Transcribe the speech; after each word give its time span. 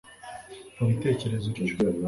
ntubitekereza 0.73 1.45
utyo 1.49 1.63